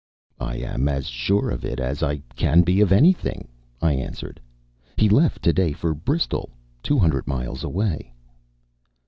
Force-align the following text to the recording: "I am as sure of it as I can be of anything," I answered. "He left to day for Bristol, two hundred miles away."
"I 0.39 0.55
am 0.57 0.87
as 0.89 1.05
sure 1.05 1.51
of 1.51 1.63
it 1.63 1.79
as 1.79 2.01
I 2.01 2.23
can 2.35 2.63
be 2.63 2.81
of 2.81 2.91
anything," 2.91 3.47
I 3.83 3.93
answered. 3.93 4.41
"He 4.97 5.07
left 5.07 5.43
to 5.43 5.53
day 5.53 5.73
for 5.73 5.93
Bristol, 5.93 6.49
two 6.81 6.97
hundred 6.97 7.27
miles 7.27 7.63
away." 7.63 8.11